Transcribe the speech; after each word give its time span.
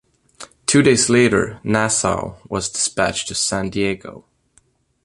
Two 0.65 0.81
days 0.81 1.09
later, 1.11 1.59
"Nassau" 1.63 2.33
was 2.49 2.69
dispatched 2.71 3.27
to 3.27 3.35
San 3.35 3.69
Diego. 3.69 4.25